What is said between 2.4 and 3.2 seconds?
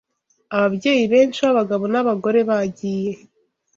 bagiye